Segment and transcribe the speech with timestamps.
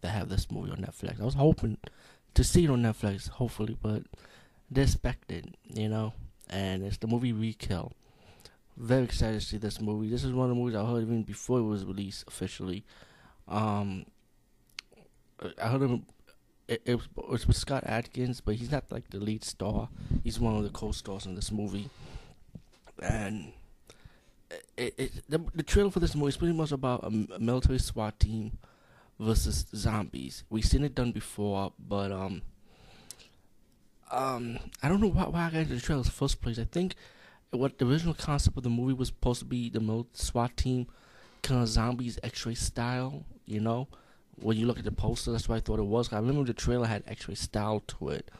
[0.00, 1.20] they have this movie on Netflix.
[1.20, 1.78] I was hoping
[2.34, 4.02] to see it on Netflix, hopefully, but
[4.70, 6.12] they expected, you know.
[6.48, 7.92] And it's the movie Re-Kill.
[8.76, 10.08] Very excited to see this movie.
[10.08, 12.84] This is one of the movies I heard even before it was released officially.
[13.48, 14.06] Um,
[15.60, 16.06] I heard him.
[16.68, 19.88] It, it, was with Scott Adkins, but he's not like the lead star.
[20.22, 21.88] He's one of the co-stars in this movie,
[23.02, 23.52] and
[24.76, 27.78] it, it, the, the trailer for this movie is pretty much about a, a military
[27.78, 28.58] SWAT team
[29.18, 30.44] versus zombies.
[30.50, 32.42] We've seen it done before, but um,
[34.10, 36.58] um, I don't know why, why I got into the trailer in the first place.
[36.58, 36.94] I think
[37.50, 40.86] what the original concept of the movie was supposed to be the military SWAT team,
[41.42, 43.24] kind of zombies X-ray style.
[43.44, 43.88] You know,
[44.36, 46.12] when you look at the poster, that's what I thought it was.
[46.12, 48.30] I remember the trailer had X-ray style to it,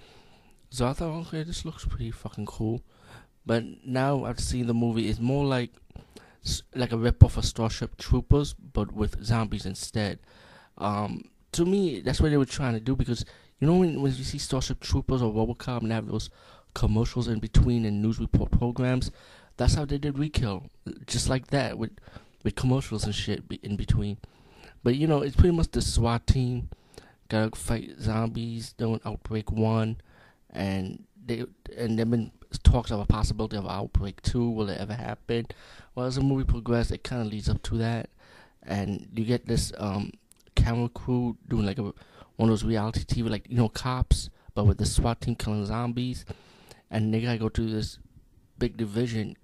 [0.70, 2.82] so I thought, okay, this looks pretty fucking cool.
[3.46, 5.70] But now I've seen the movie, it's more like
[6.74, 10.18] like a rip off of Starship Troopers, but with zombies instead.
[10.78, 13.24] Um, to me, that's what they were trying to do because
[13.60, 16.30] you know when when you see Starship Troopers or RoboCop and have those
[16.74, 19.10] commercials in between and news report programs,
[19.56, 20.70] that's how they did Re-Kill,
[21.06, 21.90] just like that with
[22.44, 24.18] with commercials and shit in between.
[24.82, 26.70] But you know, it's pretty much the SWAT team
[27.28, 29.96] gotta fight zombies doing Outbreak One,
[30.50, 31.44] and they
[31.76, 32.30] and they've been
[32.62, 34.48] talks of a possibility of Outbreak Two.
[34.48, 35.46] Will it ever happen?
[35.94, 38.10] Well, as the movie progresses, it kind of leads up to that,
[38.62, 40.12] and you get this um
[40.58, 41.92] camera crew doing like a
[42.36, 45.66] one of those reality TV, like you know, cops, but with the SWAT team killing
[45.66, 46.24] zombies,
[46.90, 47.98] and they gotta go to this
[48.58, 49.36] big division.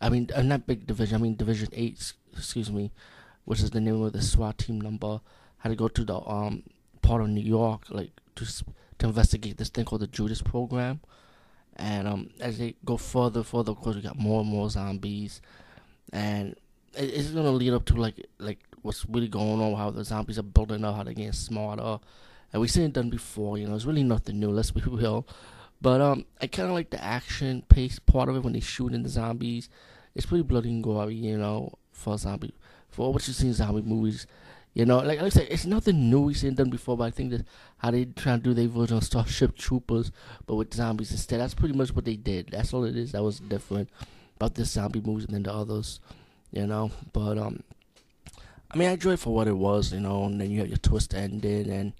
[0.00, 1.16] I mean, uh, not big division.
[1.16, 2.12] I mean, Division Eight.
[2.32, 2.92] Excuse me,
[3.44, 5.20] which is the name of the SWAT team number.
[5.58, 6.62] Had to go to the um
[7.02, 8.46] part of New York, like to
[8.98, 11.00] to investigate this thing called the Judas Program.
[11.76, 15.40] And um, as they go further, further, of course, we got more and more zombies,
[16.12, 16.54] and
[16.94, 20.42] it's gonna lead up to like like what's really going on, how the zombies are
[20.42, 21.98] building up, how they're getting smarter.
[22.52, 25.26] And we've seen it done before, you know, it's really nothing new, let's be real.
[25.80, 28.92] But um, I kind of like the action pace part of it when they shoot
[28.92, 29.68] in the zombies.
[30.14, 32.54] It's pretty bloody and gory, you know, for zombie,
[32.88, 34.26] for what you've seen in zombie movies.
[34.74, 37.10] You know, like, like I said, it's nothing new we've seen done before, but I
[37.10, 37.44] think that
[37.78, 40.12] how they try to do their version of Starship Troopers,
[40.46, 41.40] but with zombies instead.
[41.40, 42.50] That's pretty much what they did.
[42.52, 43.12] That's all it is.
[43.12, 43.88] That was different
[44.36, 45.98] about this zombie movies than the others,
[46.52, 46.92] you know.
[47.12, 47.64] But um,
[48.72, 50.68] I mean, I enjoyed it for what it was, you know, and then you have
[50.68, 51.92] your twist ending and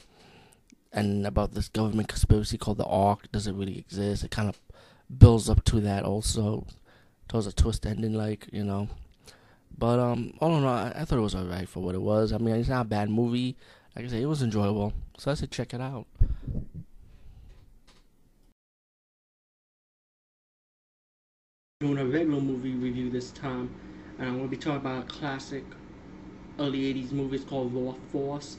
[0.93, 3.31] and about this government conspiracy called the Ark.
[3.33, 4.25] Does it really exist?
[4.25, 4.61] It kind of
[5.17, 6.67] builds up to that also.
[7.29, 8.89] Towards a twist ending, like, you know.
[9.77, 12.33] But um, all in all, I, I thought it was alright for what it was.
[12.33, 13.57] I mean, it's not a bad movie.
[13.95, 14.93] Like I said, it was enjoyable.
[15.17, 16.07] So I said check it out.
[21.81, 23.73] Doing a regular movie review this time,
[24.19, 25.65] and I'm to be talking about a classic
[26.61, 28.59] early 80s movies called Raw Force.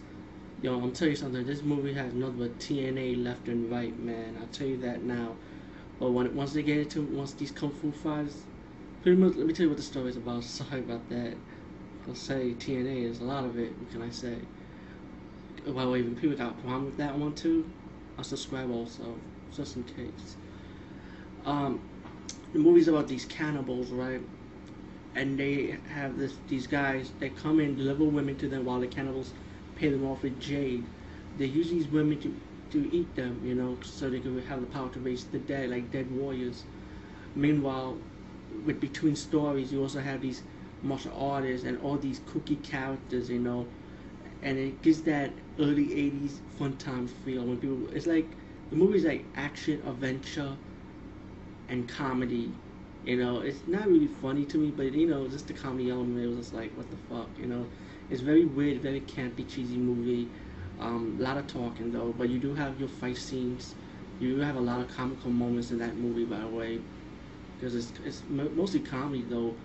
[0.61, 4.37] Yo, I'm tell you something, this movie has nothing but TNA left and right, man.
[4.41, 5.35] I'll tell you that now.
[5.99, 8.43] But when once they get into once these kung fu fighters,
[9.03, 10.43] pretty much, let me tell you what the story is about.
[10.59, 11.35] Sorry about that.
[12.07, 13.77] I'll say TNA is a lot of it.
[13.77, 14.37] What can I say?
[15.67, 17.69] By the way, even people got a problem with that one too,
[18.17, 19.15] I'll subscribe also,
[19.55, 20.37] just in case.
[21.45, 21.79] Um,
[22.53, 24.21] the movie's about these cannibals, right?
[25.15, 28.87] And they have this these guys that come in deliver women to them while the
[28.87, 29.33] cannibals
[29.75, 30.85] pay them off with jade.
[31.37, 32.35] They use these women to
[32.71, 35.69] to eat them, you know, so they can have the power to raise the dead
[35.69, 36.63] like dead warriors.
[37.35, 37.97] Meanwhile,
[38.65, 40.43] with between stories, you also have these
[40.83, 43.67] martial artists and all these kooky characters, you know,
[44.41, 47.87] and it gives that early '80s fun time feel when people.
[47.93, 48.27] It's like
[48.69, 50.55] the movie's like action, adventure,
[51.69, 52.53] and comedy
[53.05, 56.19] you know, it's not really funny to me, but you know, just the comedy element,
[56.23, 57.65] it was just like, what the fuck, you know?
[58.09, 60.29] It's very weird, very campy, cheesy movie.
[60.79, 63.75] Um, a lot of talking though, but you do have your fight scenes.
[64.19, 66.79] You do have a lot of comical moments in that movie, by the way,
[67.57, 69.55] because it's it's mostly comedy though.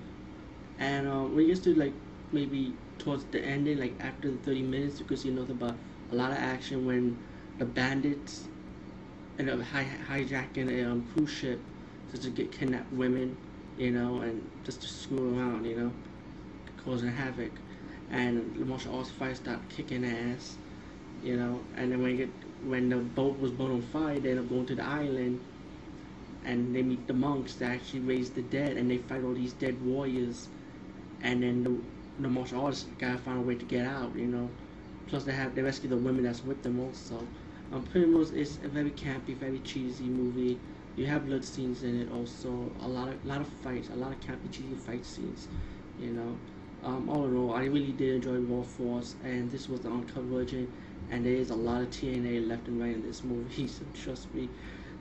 [0.79, 1.95] And uh, you get to like
[2.33, 5.75] maybe towards the ending, like after the thirty minutes, you can see nothing but
[6.13, 7.19] a lot of action when
[7.59, 8.49] the bandits
[9.39, 11.61] end up hi- hijacking a um, cruise ship
[12.11, 13.37] just to get kidnapped women,
[13.79, 15.93] you know, and just to screw around, you know,
[16.85, 17.53] causing havoc.
[18.11, 20.57] And the martial arts fights start kicking ass,
[21.23, 22.31] you know, and then when you get
[22.65, 25.41] when the boat was born on fire, they end up going to the island
[26.45, 29.53] and they meet the monks that actually raise the dead and they fight all these
[29.55, 30.49] dead warriors
[31.23, 34.49] and then the, the martial artists gotta find a way to get out, you know.
[35.09, 37.27] Plus they have they rescue the women that's with them also.
[37.73, 40.59] Um, pretty much it's a very campy, very cheesy movie.
[40.97, 42.73] You have blood scenes in it also.
[42.81, 45.47] A lot of lot of fights, a lot of campy, fight scenes.
[46.01, 46.37] You know.
[46.85, 50.23] Um, all in all, I really did enjoy Raw Force, and this was the uncut
[50.25, 50.73] version.
[51.11, 54.33] And there is a lot of TNA left and right in this movie, so trust
[54.35, 54.49] me.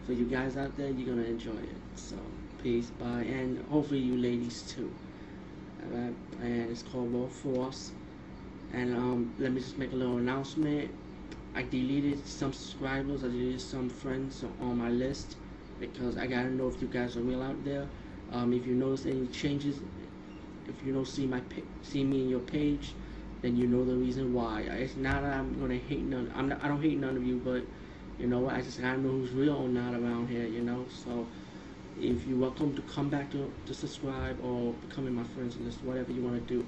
[0.06, 1.81] For you guys out there, you're gonna enjoy it.
[1.95, 2.15] So
[2.62, 4.91] peace, bye, and hopefully you ladies too.
[5.83, 7.91] Alright, and it's called Raw Force.
[8.74, 10.89] And um, let me just make a little announcement.
[11.53, 15.38] I deleted some subscribers, I deleted some friends on my list
[15.80, 17.88] because I gotta know if you guys are real out there.
[18.31, 19.80] Um, if you notice any changes,
[20.68, 21.42] if you don't see my
[21.83, 22.94] see me in your page,
[23.42, 24.62] then you know the reason why.
[24.62, 26.31] It's not that I'm gonna hate none.
[26.36, 27.63] I'm not, I don't hate none of you, but
[28.19, 28.56] you know what?
[28.56, 30.45] I just gotta know who's real or not around here.
[30.45, 31.27] You know, so
[32.00, 36.12] if you're welcome to come back to, to subscribe or becoming my friends list, whatever
[36.12, 36.66] you want to do.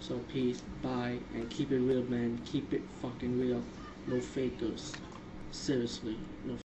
[0.00, 2.40] So peace, bye, and keep it real, man.
[2.44, 3.62] Keep it fucking real.
[4.06, 4.92] No fakers.
[5.50, 6.65] Seriously, no.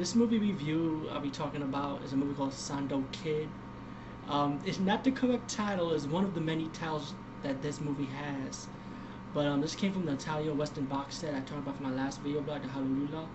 [0.00, 3.50] This movie review I'll be talking about is a movie called Sando Kid.
[4.30, 5.92] Um, it's not the correct title.
[5.92, 7.12] It's one of the many titles
[7.42, 8.66] that this movie has.
[9.34, 12.02] But um, this came from the Italian Western box set I talked about from my
[12.02, 13.26] last video about the Hallelujah.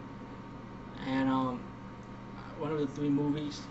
[1.06, 1.62] And um,
[2.58, 3.62] one of the three movies.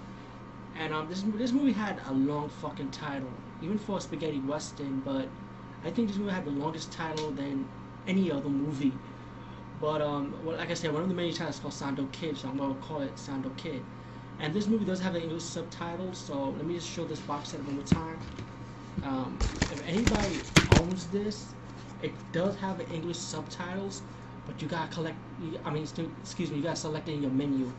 [0.79, 5.01] And um, this this movie had a long fucking title, even for a spaghetti western.
[5.01, 5.27] But
[5.85, 7.67] I think this movie had the longest title than
[8.07, 8.93] any other movie.
[9.81, 12.37] But um, well, like I said, one of the main titles is called Sando Kid,
[12.39, 13.85] so I'm gonna call it Sando Kid.
[14.39, 17.51] And this movie does have the English subtitles, so let me just show this box
[17.51, 18.19] set one more time.
[19.03, 19.39] Um,
[19.71, 21.55] if anybody owns this,
[22.03, 24.03] it does have English subtitles,
[24.47, 25.17] but you gotta collect.
[25.65, 25.85] I mean,
[26.21, 27.73] excuse me, you gotta select it in your menu.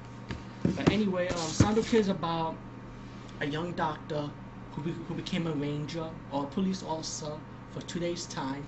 [0.76, 2.56] But anyway, um, Sando Kid is about
[3.40, 4.30] a young doctor
[4.74, 7.40] who, be, who became a ranger or a police officer
[7.72, 8.68] for two days' time,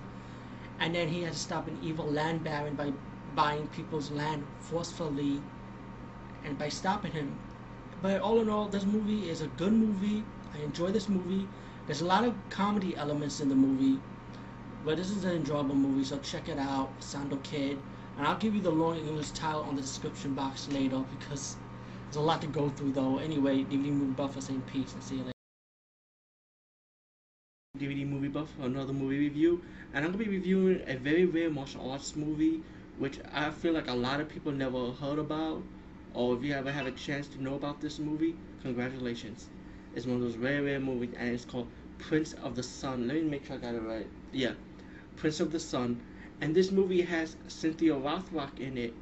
[0.79, 2.93] and then he has to stop an evil land baron by
[3.37, 5.39] buying people's land forcefully,
[6.43, 7.37] and by stopping him.
[8.01, 10.23] But all in all, this movie is a good movie.
[10.55, 11.47] I enjoy this movie.
[11.85, 14.01] There's a lot of comedy elements in the movie,
[14.83, 17.77] but this is an enjoyable movie, so check it out, Sando Kid.
[18.17, 21.57] And I'll give you the long English title on the description box later because
[22.05, 23.19] there's a lot to go through though.
[23.19, 25.31] Anyway, DVD Movie Buff for saying peace and see you later.
[27.77, 29.61] DVD Movie Buff for another movie review.
[29.93, 32.63] And I'm going to be reviewing a very rare martial arts movie
[32.97, 35.63] which I feel like a lot of people never heard about.
[36.13, 39.49] Or if you ever have a chance to know about this movie, congratulations.
[39.95, 41.67] It's one of those rare, rare movies and it's called
[41.99, 43.07] Prince of the Sun.
[43.07, 44.07] Let me make sure I got it right.
[44.31, 44.53] Yeah,
[45.15, 46.01] Prince of the Sun.
[46.41, 48.93] And this movie has Cynthia Rothrock in it.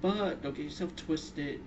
[0.00, 1.60] But don't get yourself twisted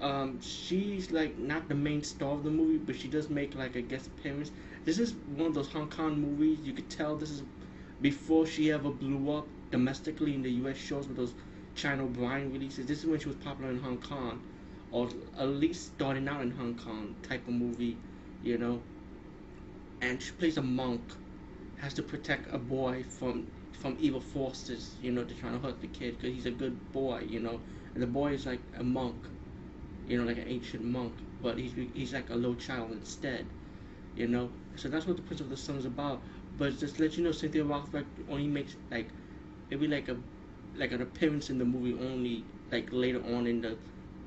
[0.00, 3.76] um, she's like not the main star of the movie, but she does make like
[3.76, 4.50] a guest appearance.
[4.84, 6.58] This is one of those Hong Kong movies.
[6.64, 7.42] You could tell this is
[8.00, 10.76] before she ever blew up domestically in the U.S.
[10.76, 11.34] shows with those
[11.74, 12.86] China O'Brien releases.
[12.86, 14.40] This is when she was popular in Hong Kong,
[14.90, 15.08] or
[15.38, 17.96] at least starting out in Hong Kong type of movie,
[18.42, 18.80] you know.
[20.00, 21.02] And she plays a monk,
[21.78, 25.80] has to protect a boy from from evil forces, you know, they're trying to hurt
[25.80, 27.60] the kid because he's a good boy, you know.
[27.94, 29.16] And the boy is like a monk
[30.06, 33.46] you know, like an ancient monk, but he's he's like a little child instead,
[34.16, 34.50] you know.
[34.76, 36.20] So that's what the Prince of the Sun is about.
[36.58, 39.08] But just let you know, Cynthia Rothrock only makes like
[39.70, 40.16] maybe like a
[40.76, 43.76] like an appearance in the movie only like later on in the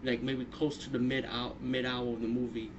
[0.03, 2.71] like maybe close to the mid hour mid hour of the movie.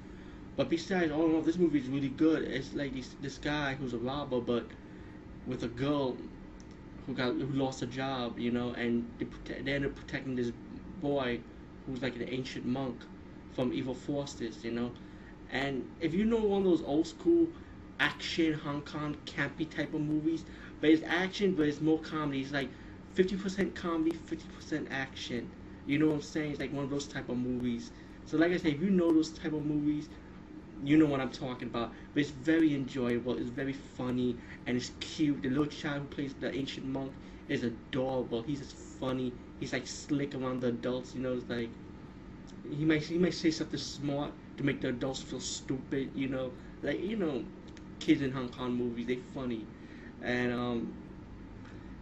[0.57, 2.43] But besides, all in all, this movie is really good.
[2.43, 4.67] It's like this this guy who's a robber, but
[5.47, 6.17] with a girl
[7.07, 10.37] who got who lost a job, you know, and they, protect, they end up protecting
[10.37, 10.52] this
[11.00, 11.40] boy
[11.87, 13.00] who's like an ancient monk
[13.55, 14.93] from evil forces, you know.
[15.52, 17.49] And if you know one of those old school
[17.99, 20.45] action Hong Kong campy type of movies,
[20.80, 22.40] but it's action, but it's more comedy.
[22.42, 22.70] It's like
[23.14, 25.50] 50% comedy, 50% action.
[25.87, 26.52] You know what I'm saying?
[26.52, 27.90] It's like one of those type of movies.
[28.26, 30.08] So like I said, if you know those type of movies,
[30.84, 31.92] you know what I'm talking about.
[32.14, 33.37] But it's very enjoyable.
[33.37, 35.42] It's very funny and it's cute.
[35.42, 37.12] The little child who plays the ancient monk
[37.49, 38.42] is adorable.
[38.42, 39.32] He's just funny.
[39.58, 41.14] He's like slick around the adults.
[41.14, 41.70] You know, it's like
[42.70, 46.10] he might he might say something smart to make the adults feel stupid.
[46.14, 47.44] You know, like you know,
[47.99, 49.66] kids in Hong Kong movies they funny,
[50.23, 50.95] and um,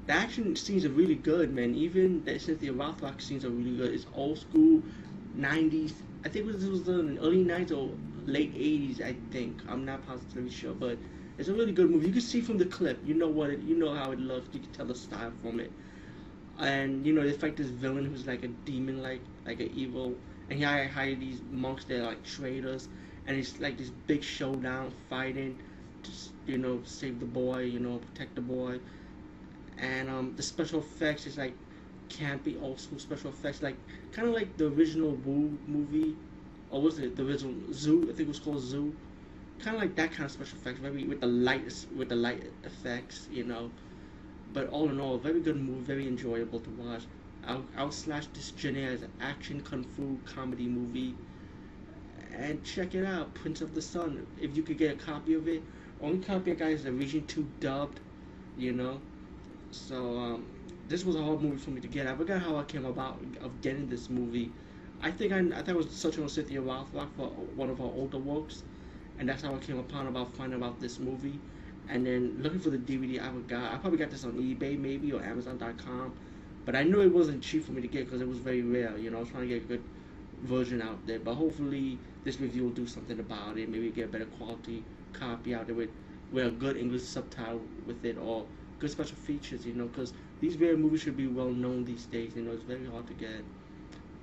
[0.06, 1.74] the action scenes are really good, man.
[1.74, 3.92] Even the Cynthia Rothrock scenes are really good.
[3.94, 4.82] It's old school,
[5.34, 5.92] '90s.
[6.24, 7.90] I think it was, was the early '90s or
[8.26, 9.00] late '80s.
[9.00, 10.98] I think I'm not positively sure, but
[11.38, 12.06] it's a really good movie.
[12.06, 12.98] You can see from the clip.
[13.06, 13.60] You know what it.
[13.62, 14.48] You know how it looks.
[14.52, 15.72] You can tell the style from it.
[16.58, 20.14] And you know they fight this villain who's like a demon, like like an evil
[20.50, 22.88] and he hired these monks that are like traitors,
[23.26, 25.58] and it's like this big showdown fighting,
[26.04, 26.12] to
[26.46, 28.78] you know save the boy, you know protect the boy,
[29.78, 31.54] and um the special effects is like
[32.08, 33.76] campy old school special effects, like
[34.12, 36.16] kind of like the original Wu movie,
[36.70, 38.02] or was it the original Zu?
[38.04, 38.94] I think it was called Zu.
[39.60, 41.64] Kind of like that kind of special effects, maybe with the light
[41.96, 43.70] with the light effects, you know.
[44.52, 47.02] But all in all, very good movie, very enjoyable to watch.
[47.46, 51.14] I'll, I'll slash this genre as an action kung fu comedy movie.
[52.36, 54.26] And check it out, Prince of the Sun.
[54.40, 55.62] If you could get a copy of it,
[56.02, 58.00] only copy I got is the Region 2 dubbed,
[58.56, 59.00] you know.
[59.70, 60.46] So, um,
[60.88, 62.06] this was a hard movie for me to get.
[62.06, 64.50] I forgot how I came about of getting this movie.
[65.02, 67.84] I think I, I thought I was searching on Cynthia Rothrock for one of her
[67.84, 68.62] older works,
[69.18, 71.38] and that's how I came upon about finding about this movie.
[71.88, 75.12] And then looking for the DVD, I got I probably got this on eBay maybe
[75.12, 76.12] or Amazon.com
[76.68, 78.98] but I knew it wasn't cheap for me to get because it was very rare.
[78.98, 79.82] You know, I was trying to get a good
[80.42, 81.18] version out there.
[81.18, 83.70] But hopefully, this review will do something about it.
[83.70, 85.90] Maybe get better quality copy out there with,
[86.32, 88.46] with a good English subtitle with it or
[88.78, 89.66] good special features.
[89.66, 92.32] You know, because these rare movies should be well known these days.
[92.36, 93.44] You know, it's very hard to get.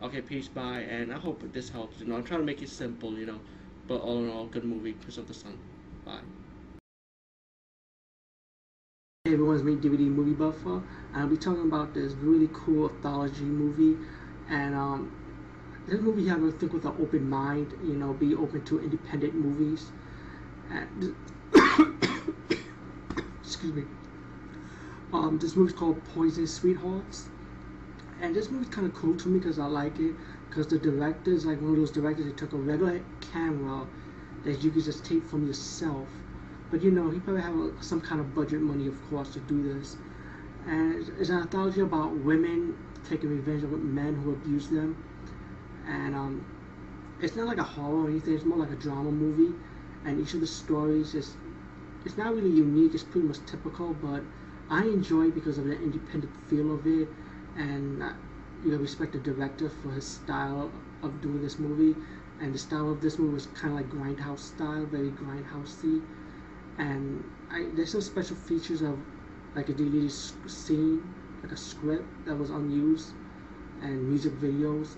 [0.04, 2.00] Okay, peace, bye, and I hope this helps.
[2.00, 3.18] You know, I'm trying to make it simple.
[3.18, 3.40] You know,
[3.88, 5.58] but all in all, good movie, Prince of the Sun.
[6.06, 6.20] Bye.
[9.26, 12.92] Hey everyone, it's me, DVD Movie Buffer, and I'll be talking about this really cool
[12.92, 13.98] anthology movie.
[14.50, 15.12] And um,
[15.88, 18.80] this movie you have to think with an open mind, you know, be open to
[18.80, 19.92] independent movies.
[20.70, 21.16] And
[23.42, 23.84] excuse me.
[25.14, 27.30] Um, this movie's called Poison Sweethearts,
[28.22, 30.14] and this movie's kind of cool to me because I like it.
[30.50, 33.02] Because the director is like one of those directors that took a regular
[33.34, 33.86] camera
[34.46, 36.08] that you can just take from yourself
[36.72, 39.40] but you know, he probably have a, some kind of budget money, of course, to
[39.40, 39.98] do this.
[40.68, 45.02] And it's an anthology about women taking revenge on men who abuse them.
[45.88, 46.46] And um,
[47.22, 48.34] it's not like a horror or anything.
[48.34, 49.56] It's more like a drama movie.
[50.06, 51.36] And each of the stories is
[52.06, 52.94] it's not really unique.
[52.94, 54.22] It's pretty much typical, but
[54.70, 57.08] I enjoy it because of the independent feel of it,
[57.58, 58.12] and uh,
[58.64, 60.72] you know, respect the director for his style
[61.04, 61.96] of doing this movie.
[62.42, 66.02] And the style of this movie was kind of like grindhouse style, very grindhousey
[66.78, 68.98] and I, there's some special features of
[69.56, 71.02] like a deleted scene,
[71.44, 73.14] like a script that was unused,
[73.82, 74.96] and music videos.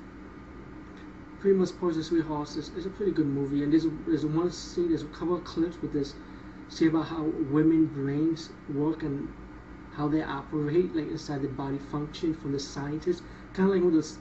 [1.48, 4.90] Pretty much Poison Sweethearts is, is a pretty good movie, and there's there's one scene,
[4.90, 6.14] there's a couple of clips with this,
[6.68, 9.30] see about how women brains work and
[9.94, 13.22] how they operate, like inside the body function from the scientists,
[13.54, 14.18] kind of like of those,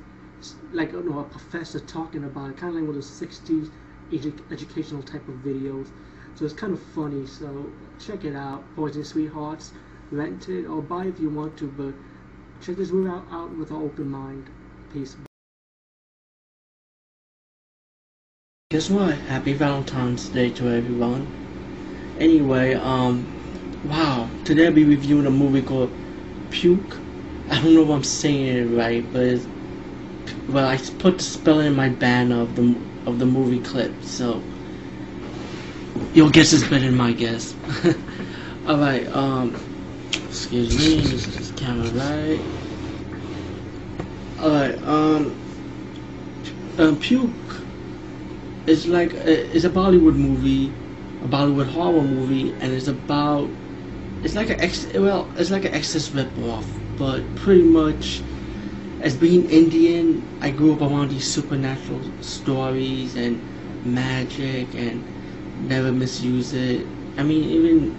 [0.72, 3.72] like you know, a professor talking about it, kind of like one of those 60s
[4.12, 5.88] edu- educational type of videos
[6.36, 7.26] so it's kind of funny.
[7.26, 9.72] So check it out, Poison Sweethearts.
[10.12, 11.92] Rent it or buy it if you want to, but
[12.64, 14.46] check this movie out, out with an open mind.
[14.92, 15.16] Peace.
[18.70, 19.14] Guess what?
[19.28, 21.24] Happy Valentine's Day to everyone.
[22.18, 23.24] Anyway, um,
[23.84, 24.28] wow.
[24.44, 25.88] Today I'll be reviewing a movie called
[26.50, 26.98] Phoonk.
[27.48, 29.46] I don't know if I'm saying it right, but it's,
[30.48, 34.42] well, I put the spelling in my banner of the of the movie clip, so
[36.12, 37.54] your guess is better than my guess.
[38.66, 39.54] Alright, um,
[40.26, 42.40] excuse me, this is camera right.
[44.40, 45.40] Alright, um,
[46.78, 47.45] um, Phoonk
[48.66, 50.66] is like, a, it's a Bollywood movie,
[51.22, 53.48] a Bollywood horror movie, and it's about,
[54.22, 56.66] it's like a, ex, well, it's like an Exorcist ripoff,
[56.98, 58.22] but pretty much,
[59.00, 63.40] as being Indian, I grew up around these supernatural stories and
[63.84, 65.04] magic and
[65.68, 66.86] never misuse it.
[67.16, 67.96] I mean, even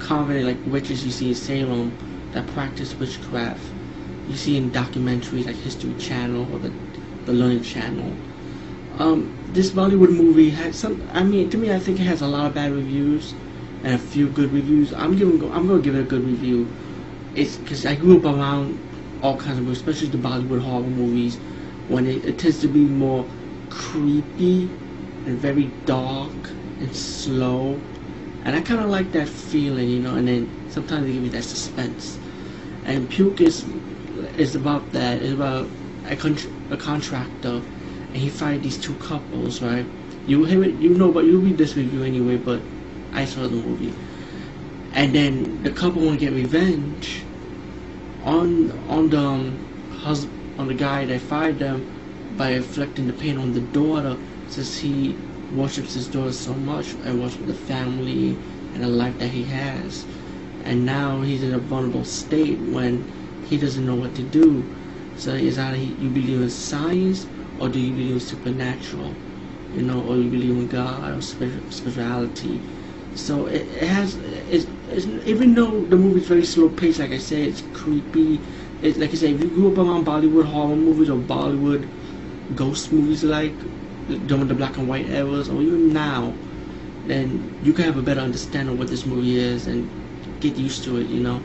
[0.00, 1.92] common like witches you see in Salem
[2.32, 3.62] that practice witchcraft,
[4.28, 6.72] you see in documentaries like History Channel or the
[7.26, 8.12] the Learning Channel.
[8.96, 11.02] Um, this Bollywood movie had some.
[11.12, 13.34] I mean, to me, I think it has a lot of bad reviews
[13.84, 14.92] and a few good reviews.
[14.92, 15.42] I'm giving.
[15.52, 16.68] I'm to give it a good review.
[17.34, 18.78] It's because I grew up around
[19.22, 21.36] all kinds of movies, especially the Bollywood horror movies,
[21.88, 23.28] when it, it tends to be more
[23.70, 24.62] creepy
[25.26, 26.30] and very dark
[26.80, 27.80] and slow.
[28.44, 30.14] And I kind of like that feeling, you know.
[30.14, 32.18] And then sometimes they give me that suspense.
[32.84, 33.64] And Phoonk is
[34.36, 35.22] is about that.
[35.22, 35.68] It's about
[36.06, 36.38] a, con-
[36.70, 37.62] a contractor,
[38.08, 39.86] and he finds these two couples, right?
[40.26, 42.36] You it, you know, but you read this review anyway.
[42.36, 42.60] But
[43.12, 43.92] I saw the movie,
[44.92, 47.24] and then the couple want to get revenge
[48.24, 51.86] on on the um, husband on the guy that fired them
[52.36, 54.16] by inflicting the pain on the daughter,
[54.48, 55.16] since he
[55.54, 58.36] worships his daughter so much and worships the family
[58.74, 60.04] and the life that he has.
[60.64, 63.04] And now he's in a vulnerable state when
[63.46, 64.64] he doesn't know what to do.
[65.16, 67.26] So is either you believe in science
[67.60, 69.14] or do you believe in supernatural?
[69.74, 72.60] You know, or you believe in God or spirituality.
[73.14, 74.16] So it, it has,
[74.50, 78.40] it's, it's, even though the movie's very slow paced, like I said, it's creepy.
[78.82, 81.88] Like I said, if you grew up around Bollywood horror movies or Bollywood
[82.54, 83.52] ghost movies like
[84.26, 86.32] during the black and white eras, or even now,
[87.06, 89.88] then you can have a better understanding of what this movie is and
[90.40, 91.42] get used to it, you know.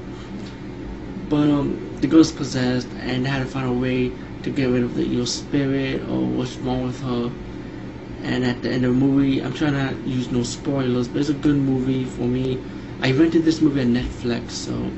[1.30, 4.12] But um, the girl's possessed and had to find a way
[4.44, 7.32] to get rid of the evil spirit or what's wrong with her.
[8.24, 11.30] And at the end of the movie, I'm trying to use no spoilers, but it's
[11.30, 12.62] a good movie for me.
[13.02, 14.90] I rented this movie on Netflix, so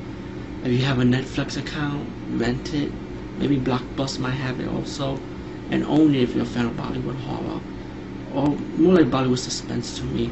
[0.64, 2.92] if you have a Netflix account, rent it.
[3.38, 5.20] Maybe Blockbuster might have it also.
[5.72, 7.62] And it if you're a fan of Bollywood horror.
[8.34, 10.30] Or more like Bollywood suspense to me.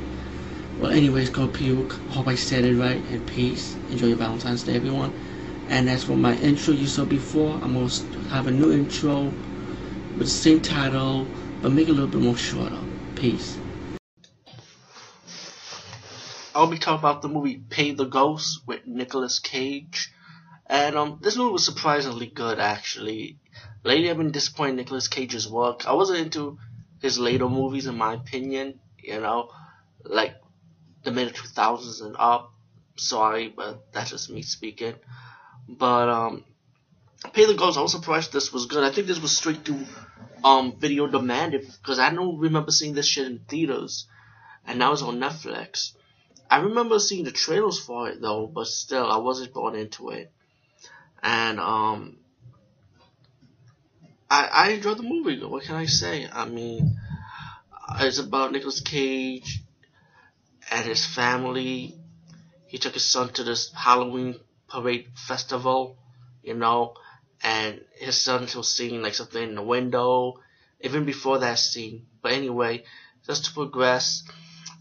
[0.80, 1.92] Well, anyways, go Phoonk.
[2.10, 3.02] Hope I said it right.
[3.12, 3.76] And peace.
[3.90, 5.14] Enjoy your Valentine's Day, everyone.
[5.70, 9.32] And as for my intro you saw before, I'm going to have a new intro
[10.18, 11.28] with the same title,
[11.62, 12.80] but make it a little bit more shorter.
[13.16, 13.58] Peace.
[16.56, 20.12] I'll be talking about the movie Pay the Ghost with Nicolas Cage.
[20.68, 23.40] And um, this movie was surprisingly good, actually.
[23.84, 25.88] Lately, I've been disappointed in Nicolas Cage's work.
[25.88, 26.58] I wasn't into
[27.02, 28.80] his later movies, in my opinion.
[28.98, 29.50] You know,
[30.04, 30.36] like
[31.04, 32.52] the mid 2000s and up.
[32.96, 34.96] Sorry, but that's just me speaking.
[35.68, 36.44] But um,
[37.32, 38.84] Pay the Ghost, I was surprised this was good.
[38.84, 39.86] I think this was straight to
[40.44, 44.08] um video demand because I don't remember seeing this shit in theaters,
[44.68, 45.94] and now it's on Netflix.
[46.52, 50.32] I remember seeing the trailers for it though, but still I wasn't bought into it.
[51.22, 52.18] And um,
[54.30, 55.44] I I enjoyed the movie.
[55.44, 56.28] What can I say?
[56.32, 56.98] I mean,
[58.00, 59.62] it's about Nicolas Cage
[60.70, 61.96] and his family.
[62.68, 64.40] He took his son to this Halloween
[64.74, 65.98] parade festival,
[66.42, 66.96] you know,
[67.44, 70.40] and his son was seeing like something in the window,
[70.82, 72.08] even before that scene.
[72.22, 72.84] But anyway,
[73.28, 74.24] just to progress,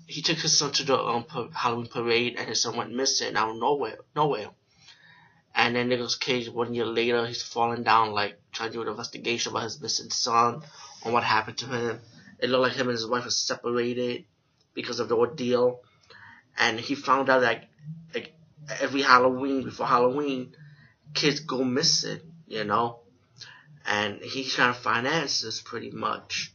[0.06, 3.50] he took his son to the um, Halloween parade, and his son went missing out
[3.50, 4.48] of nowhere, nowhere.
[5.54, 8.88] And then Nicolas Cage, one year later, he's falling down, like trying to do an
[8.88, 10.62] investigation about his missing son,
[11.04, 12.00] on what happened to him.
[12.38, 14.24] It looked like him and his wife were separated
[14.74, 15.80] because of the ordeal,
[16.58, 17.68] and he found out that
[18.14, 18.34] like
[18.80, 20.54] every Halloween before Halloween,
[21.14, 23.00] kids go missing, you know,
[23.86, 26.52] and he's trying to find answers pretty much.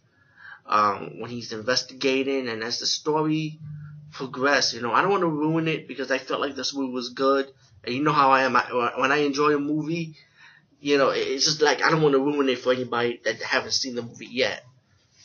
[0.65, 3.57] Um, when he's investigating and as the story
[4.11, 6.91] progresses, you know, I don't want to ruin it because I felt like this movie
[6.91, 7.49] was good.
[7.83, 8.55] And you know how I am.
[8.55, 10.15] I, when I enjoy a movie,
[10.81, 13.71] you know, it's just like I don't want to ruin it for anybody that haven't
[13.71, 14.65] seen the movie yet,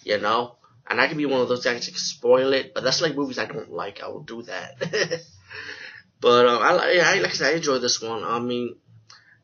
[0.05, 0.57] you know.
[0.89, 3.17] And I can be one of those guys that can spoil it, but that's like
[3.17, 4.03] movies I don't like.
[4.03, 5.23] I will do that.
[6.23, 8.23] But um, I, I like I said, I enjoy this one.
[8.23, 8.77] I mean,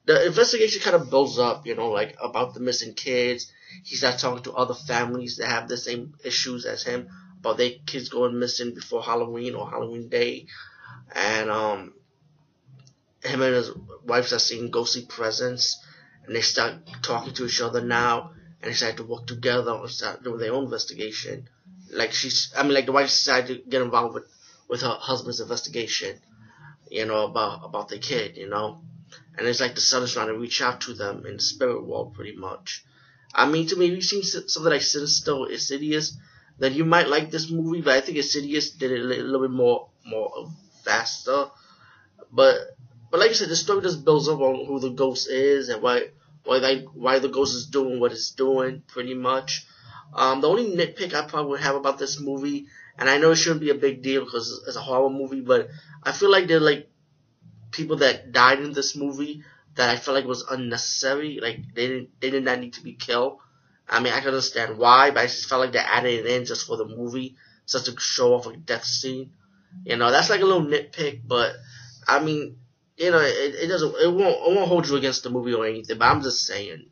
[0.06, 3.50] the investigation kind of builds up, you know, like about the missing kids.
[3.82, 7.08] He starts talking to other families that have the same issues as him
[7.40, 10.46] about their kids going missing before Halloween or Halloween Day,
[11.16, 11.94] and um,
[13.24, 13.72] him and his
[14.04, 15.84] wife start seeing ghostly presence,
[16.24, 18.30] and they start talking to each other now,
[18.62, 21.48] and they to work together and start doing their own investigation.
[21.90, 24.24] Like she's, I mean, like the wife decided to get involved with
[24.68, 26.20] with her husband's investigation
[26.90, 28.80] you know, about about the kid, you know.
[29.36, 31.86] And it's like the son is trying to reach out to them in the spirit
[31.86, 32.84] world, pretty much.
[33.34, 36.16] I mean, to me, if you've seen something like Sinister, Insidious,
[36.58, 37.80] then you might like this movie.
[37.80, 40.50] But I think Insidious did it a little bit more more
[40.84, 41.50] faster.
[42.32, 42.76] But
[43.10, 45.82] but like I said, the story just builds up on who the ghost is and
[45.82, 46.10] why
[46.44, 49.66] why they, why the ghost is doing what it's doing, pretty much.
[50.14, 52.66] Um, the only nitpick I probably have about this movie
[52.98, 55.68] and I know it shouldn't be a big deal because it's a horror movie, but
[56.02, 56.90] I feel like there are like
[57.70, 59.44] people that died in this movie
[59.76, 61.38] that I felt like was unnecessary.
[61.40, 63.38] Like they didn't they did not need to be killed.
[63.88, 66.44] I mean I can understand why, but I just felt like they added it in
[66.44, 69.32] just for the movie, just to show off a death scene.
[69.84, 71.52] You know, that's like a little nitpick, but
[72.06, 72.58] I mean,
[72.96, 75.66] you know, it, it doesn't it won't it won't hold you against the movie or
[75.66, 75.98] anything.
[75.98, 76.86] But I'm just saying.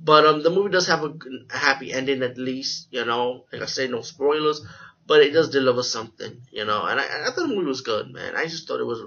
[0.00, 1.12] But um, the movie does have a,
[1.50, 2.88] happy ending at least.
[2.90, 4.60] You know, like I say, no spoilers.
[5.08, 6.84] But it does deliver something, you know.
[6.84, 8.36] And I, I thought the movie was good, man.
[8.36, 9.02] I just thought it was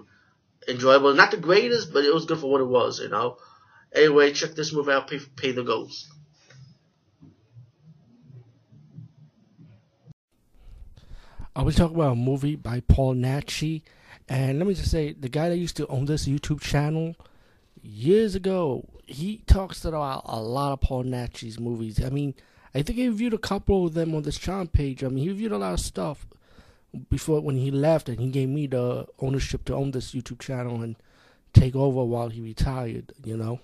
[0.67, 1.13] enjoyable.
[1.13, 3.37] Not the greatest, but it was good for what it was, you know.
[3.93, 5.07] Anyway, check this movie out.
[5.07, 6.07] Pay, pay the ghost.
[11.55, 13.83] I was talking about a movie by Paul Naschy,
[14.27, 17.13] and let me just say, the guy that used to own this YouTube channel
[17.83, 22.03] years ago, he talks about a lot of Paul Naschy's movies.
[22.03, 22.33] I mean,
[22.73, 25.03] I think he reviewed a couple of them on this channel page.
[25.03, 26.25] I mean, he reviewed a lot of stuff
[27.10, 30.81] before when he left, and he gave me the ownership to own this YouTube channel
[30.81, 30.95] and
[31.53, 33.13] take over while he retired.
[33.23, 33.60] You know,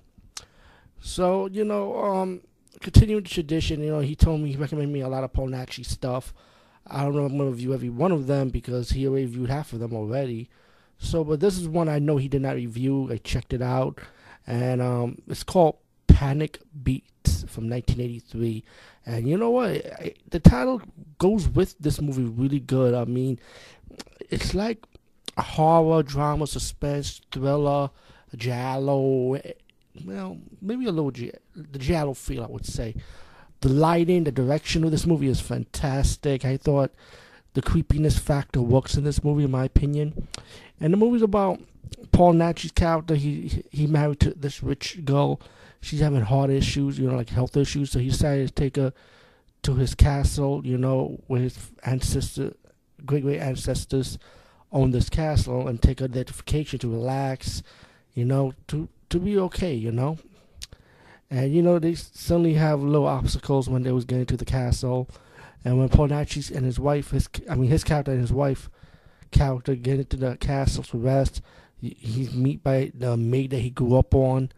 [1.00, 2.42] so you know, um,
[2.82, 3.82] continuing the tradition.
[3.82, 6.34] You know, he told me he recommended me a lot of Naschy stuff.
[6.90, 9.50] I don't know if I'm to review every one of them because he already reviewed
[9.50, 10.50] half of them already.
[11.00, 13.10] So, but this is one I know he did not review.
[13.12, 14.00] I checked it out,
[14.46, 15.78] and um, it's called
[16.18, 18.64] Panic Beats from 1983.
[19.06, 19.70] And you know what?
[19.70, 20.82] I, the title
[21.20, 22.96] goes with this movie really good.
[22.96, 23.38] I mean,
[24.32, 24.84] it's like
[25.38, 27.92] horror, drama, suspense, thriller,
[28.36, 29.40] giallo.
[30.04, 32.96] Well, maybe a little the giallo feel, I would say
[33.62, 36.46] the lighting, the direction of this movie is fantastic.
[36.46, 36.92] I thought
[37.54, 40.28] the creepiness factor works in this movie, in my opinion.
[40.80, 41.62] And the movie's about
[42.12, 43.16] Paul Naschy's character.
[43.16, 45.42] He he married to this rich girl.
[45.82, 47.92] She's having heart issues, you know, like health issues.
[47.92, 48.94] So he decided to take her
[49.64, 52.54] to his castle, you know, where his ancestor,
[53.06, 54.18] great great ancestors
[54.72, 57.64] owned this castle, and take her there to vacation to relax,
[58.14, 60.18] you know, to to be okay, you know.
[61.30, 65.10] And you know, they suddenly have little obstacles when they was getting to the castle.
[65.66, 68.70] And when Paul Naschy and his wife, his I mean his character and his wife
[69.32, 71.42] character get into the castle to rest,
[71.80, 74.52] he's meet by the maid that he grew up on,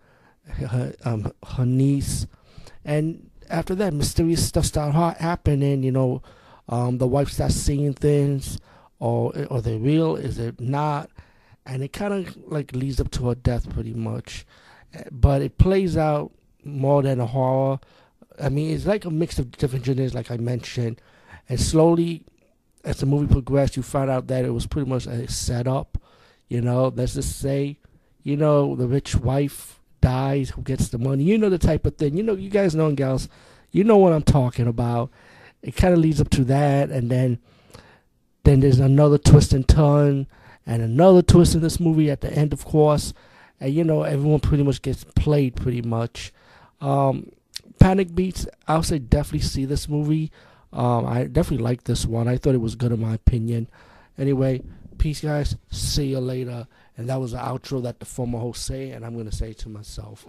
[0.48, 2.28] her, um, her niece,
[2.86, 5.84] and after that, mysterious stuff start happening.
[5.84, 6.22] You know,
[6.68, 8.60] um, the wife starts seeing things,
[9.00, 10.16] or are they real?
[10.16, 11.10] Is it not?
[11.66, 14.46] And it kind of like leads up to her death, pretty much.
[15.12, 16.32] But it plays out
[16.64, 17.80] more than a horror.
[18.42, 21.02] I mean, it's like a mix of different genres, like I mentioned.
[21.48, 22.24] And slowly,
[22.84, 25.98] as the movie progressed, you find out that it was pretty much a setup.
[26.50, 27.78] You know, let's just say,
[28.24, 31.24] you know, the rich wife dies, who gets the money.
[31.24, 32.18] You know the type of thing.
[32.18, 33.30] You know, you guys know and gals,
[33.72, 35.12] you know what I'm talking about.
[35.62, 37.40] It kind of leads up to that, and then
[38.44, 40.26] then there's another twist and turn,
[40.66, 43.14] and another twist in this movie at the end, of course.
[43.60, 46.34] And you know, everyone pretty much gets played pretty much.
[46.82, 47.32] Um,
[47.80, 50.32] Panic Beats, I'll say definitely see this movie.
[50.72, 52.28] Um, I definitely like this one.
[52.28, 53.70] I thought it was good in my opinion.
[54.18, 54.62] Anyway,
[55.00, 55.56] peace, guys.
[55.72, 56.68] See you later.
[56.98, 59.70] And that was the outro that the former host say, and I'm gonna say to
[59.70, 60.28] myself.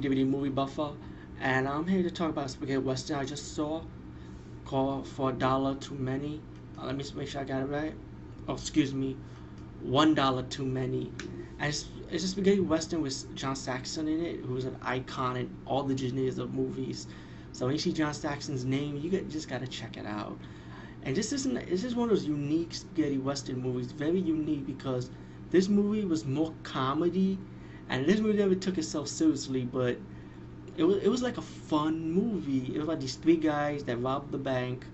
[0.00, 0.92] DVD movie buffer,
[1.40, 3.82] and I'm here to talk about spaghetti western I just saw,
[4.64, 6.40] called for a dollar too many.
[6.78, 7.92] Uh, let me make sure I got it right.
[8.48, 9.16] Oh, excuse me,
[9.82, 11.12] one dollar too many.
[11.58, 15.54] And it's, it's a spaghetti western with John Saxon in it, who's an icon in
[15.66, 17.06] all the genres of movies.
[17.52, 20.38] So when you see John Saxon's name, you get, just gotta check it out.
[21.02, 25.10] And this isn't this is one of those unique spaghetti western movies, very unique because
[25.50, 27.38] this movie was more comedy,
[27.88, 29.98] and this movie never took itself seriously, but
[30.76, 32.74] it was it was like a fun movie.
[32.74, 34.86] It was like these three guys that robbed the bank.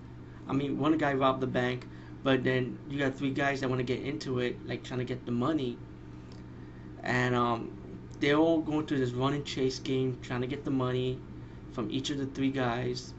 [0.47, 1.85] I mean, one guy robbed the bank,
[2.23, 5.05] but then you got three guys that want to get into it, like trying to
[5.05, 5.77] get the money
[7.03, 7.71] and um,
[8.19, 11.19] they're all going through this run and chase game, trying to get the money
[11.71, 13.13] from each of the three guys,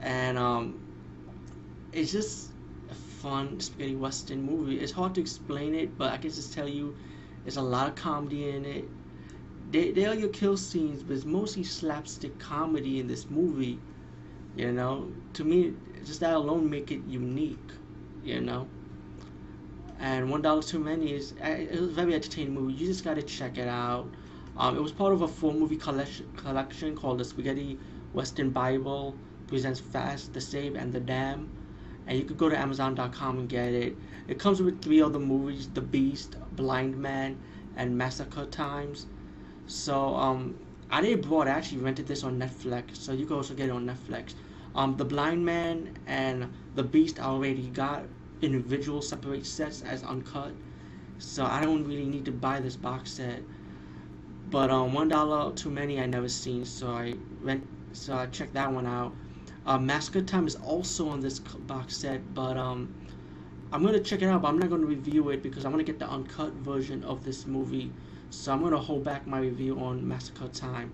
[0.00, 0.78] and um,
[1.92, 2.50] it's just
[2.90, 4.80] a fun spaghetti western movie.
[4.80, 6.96] It's hard to explain it, but I can just tell you,
[7.44, 8.84] there's a lot of comedy in it.
[9.70, 13.78] They, they are your kill scenes, but it's mostly slapstick comedy in this movie.
[14.56, 15.74] You know, to me,
[16.04, 17.58] just that alone make it unique.
[18.24, 18.68] You know
[20.00, 22.72] and One Dollar Too Many is uh, it was a very entertaining movie.
[22.72, 24.06] You just gotta check it out.
[24.56, 27.78] Um, it was part of a four movie collection collection called the Spaghetti
[28.12, 29.14] Western Bible
[29.46, 31.50] presents Fast, the Save, and the Damn.
[32.06, 33.96] And you could go to Amazon.com and get it.
[34.28, 37.38] It comes with three other movies: The Beast, Blind Man,
[37.76, 39.06] and Massacre Times.
[39.66, 40.56] So um,
[40.90, 41.46] I did bought.
[41.46, 44.34] I actually rented this on Netflix, so you can also get it on Netflix.
[44.74, 48.04] Um, the Blind Man and The Beast I already got
[48.42, 50.52] individual separate sets as uncut.
[51.18, 53.42] So I don't really need to buy this box set.
[54.50, 57.66] But um, one dollar too many I never seen, so I rent.
[57.92, 59.12] So I checked that one out.
[59.70, 62.92] Uh, Massacre Time is also on this box set, but um,
[63.72, 64.42] I'm gonna check it out.
[64.42, 67.46] But I'm not gonna review it because I'm gonna get the uncut version of this
[67.46, 67.92] movie.
[68.30, 70.92] So I'm gonna hold back my review on Massacre Time.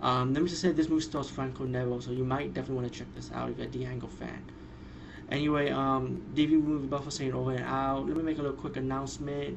[0.00, 2.92] Um, let me just say this movie stars Franco Nero, so you might definitely want
[2.92, 4.42] to check this out if you're a Django fan.
[5.30, 8.08] Anyway, um, DV movie buff for saying over and out.
[8.08, 9.56] Let me make a little quick announcement.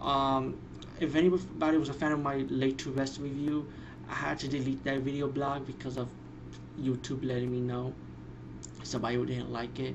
[0.00, 0.56] Um,
[0.98, 3.70] if anybody was a fan of my late to rest review,
[4.08, 6.08] I had to delete that video blog because of
[6.78, 7.94] YouTube letting me know
[8.82, 9.94] somebody who didn't like it.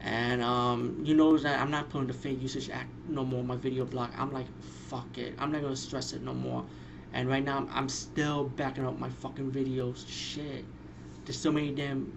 [0.00, 3.46] And um, you know that I'm not putting the fake Usage Act no more on
[3.46, 4.10] my video blog.
[4.16, 4.46] I'm like,
[4.88, 5.34] fuck it.
[5.38, 6.64] I'm not gonna stress it no more.
[7.12, 10.04] And right now, I'm still backing up my fucking videos.
[10.08, 10.64] Shit.
[11.24, 12.10] There's so many damn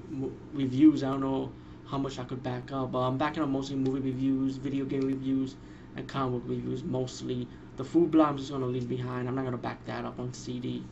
[0.54, 1.04] reviews.
[1.04, 1.52] I don't know
[1.86, 2.94] how much I could back up.
[2.94, 5.56] But I'm backing up mostly movie reviews, video game reviews,
[5.96, 7.48] and comic book reviews mostly.
[7.78, 9.28] The food blog I'm just gonna leave behind.
[9.28, 10.84] I'm not gonna back that up on CD.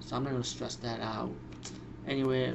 [0.00, 1.30] So I'm not gonna stress that out.
[2.06, 2.54] Anyway,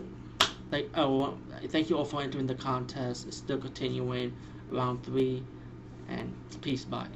[0.72, 3.28] like oh, thank you all for entering the contest.
[3.28, 4.36] It's still continuing,
[4.70, 5.44] round three,
[6.10, 6.86] and peace.
[6.86, 7.08] Bye.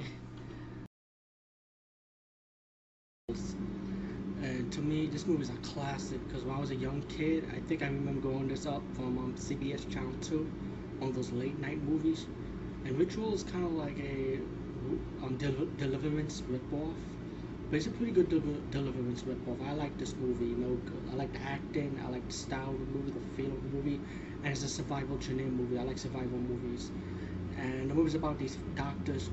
[4.42, 7.44] And to me, this movie is a classic because when I was a young kid,
[7.54, 10.50] I think I remember growing this up from um, CBS Channel 2
[11.02, 12.28] on those late night movies.
[12.86, 14.40] And Ritual is kind of like a
[15.24, 16.94] um, del- Deliverance ripoff.
[17.70, 19.66] But it's a pretty good del- Deliverance ripoff.
[19.68, 20.80] I like this movie, you know.
[21.12, 23.70] I like the acting, I like the style of the movie, the feel of the
[23.78, 24.00] movie.
[24.44, 25.78] And it's a survival genre movie.
[25.78, 26.92] I like survival movies.
[27.58, 29.30] And the movie's about these doctors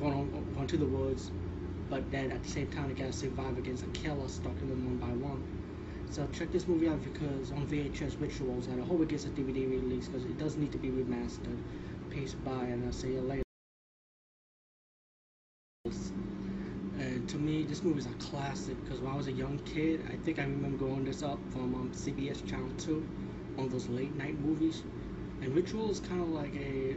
[0.00, 1.30] going, on, going to the woods
[1.90, 4.96] but then at the same time they gotta survive against a killer stalking them one
[4.98, 5.42] by one.
[6.10, 9.28] So check this movie out because on VHS Rituals, and I hope it gets a
[9.30, 11.58] DVD release because it does need to be remastered.
[12.10, 13.42] Peace, bye, and I'll see you later.
[17.28, 20.16] To me, this movie is a classic because when I was a young kid, I
[20.16, 23.04] think I remember growing this up from um, CBS Channel 2
[23.58, 24.82] on those late night movies.
[25.40, 26.96] And Ritual is kind of like a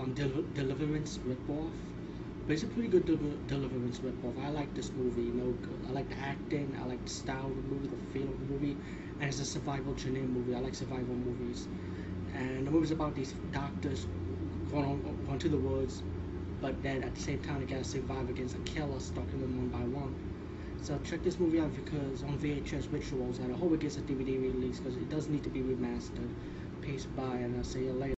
[0.00, 1.70] um, del- Deliverance ripoff
[2.46, 4.38] but it's a pretty good del- Deliverance ripoff.
[4.44, 5.54] I like this movie, you know.
[5.88, 8.52] I like the acting, I like the style of the movie, the feel of the
[8.52, 8.76] movie,
[9.20, 10.54] and it's a survival genre movie.
[10.54, 11.68] I like survival movies,
[12.34, 14.06] and the movie's about these doctors
[14.70, 16.02] going on, going to the woods,
[16.62, 19.68] but then at the same time they gotta survive against a killer stalking them one
[19.68, 20.14] by one.
[20.82, 24.00] So check this movie out because on VHS Rituals, and I hope it gets a
[24.00, 26.30] DVD release because it does need to be remastered.
[26.80, 28.10] Peace, bye, and I'll see you later.